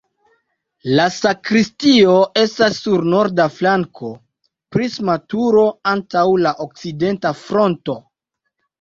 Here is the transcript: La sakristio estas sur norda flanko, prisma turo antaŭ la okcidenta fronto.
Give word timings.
La 0.99 1.03
sakristio 1.17 2.15
estas 2.45 2.79
sur 2.87 3.05
norda 3.15 3.47
flanko, 3.59 4.11
prisma 4.79 5.21
turo 5.37 5.69
antaŭ 5.97 6.29
la 6.49 6.59
okcidenta 6.71 7.39
fronto. 7.49 8.01